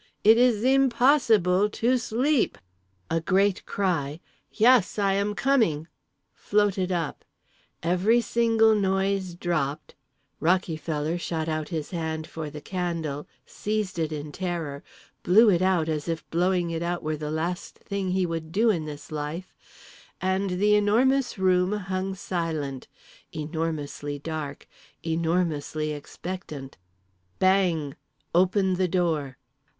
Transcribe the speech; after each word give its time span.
_It 0.23 0.39
is 0.39 0.63
im 0.63 0.89
pos 0.89 1.25
si 1.25 1.37
ble 1.37 1.69
to 1.69 1.95
sleep!" 1.99 2.57
A 3.11 3.21
great 3.21 3.63
cry: 3.67 4.19
"Yes! 4.51 4.97
I 4.97 5.13
am 5.13 5.35
coming!" 5.35 5.87
floated 6.33 6.91
up—every 6.91 8.19
single 8.21 8.73
noise 8.73 9.35
dropped—Rockyfeller 9.35 11.19
shot 11.19 11.47
out 11.47 11.69
his 11.69 11.91
hand 11.91 12.25
for 12.25 12.49
the 12.49 12.61
candle, 12.61 13.27
seized 13.45 13.99
it 13.99 14.11
in 14.11 14.31
terror, 14.31 14.81
blew 15.21 15.51
it 15.51 15.61
out 15.61 15.87
as 15.87 16.07
if 16.07 16.27
blowing 16.31 16.71
it 16.71 16.81
out 16.81 17.03
were 17.03 17.15
the 17.15 17.29
last 17.29 17.75
thing 17.77 18.09
he 18.09 18.25
would 18.25 18.51
do 18.51 18.71
in 18.71 18.85
this 18.85 19.11
life—and 19.11 20.49
The 20.59 20.73
Enormous 20.73 21.37
Room 21.37 21.73
hung 21.73 22.15
silent; 22.15 22.87
enormously 23.31 24.17
dark, 24.17 24.67
enormously 25.05 25.91
expectant…. 25.91 26.79
BANG! 27.37 27.95
Open 28.33 28.77
the 28.77 28.87
door. 28.87 29.37